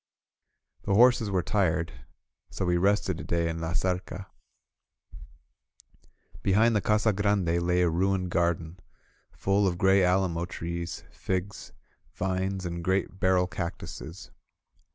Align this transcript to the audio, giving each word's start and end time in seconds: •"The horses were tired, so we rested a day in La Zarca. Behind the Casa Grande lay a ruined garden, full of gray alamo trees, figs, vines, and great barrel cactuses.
•"The 0.87 0.95
horses 0.95 1.29
were 1.29 1.43
tired, 1.43 1.93
so 2.49 2.65
we 2.65 2.75
rested 2.75 3.19
a 3.19 3.23
day 3.23 3.47
in 3.47 3.59
La 3.61 3.73
Zarca. 3.73 4.25
Behind 6.41 6.75
the 6.75 6.81
Casa 6.81 7.13
Grande 7.13 7.61
lay 7.61 7.83
a 7.83 7.87
ruined 7.87 8.31
garden, 8.31 8.79
full 9.31 9.67
of 9.67 9.77
gray 9.77 10.03
alamo 10.03 10.45
trees, 10.45 11.03
figs, 11.11 11.71
vines, 12.15 12.65
and 12.65 12.83
great 12.83 13.19
barrel 13.19 13.45
cactuses. 13.45 14.31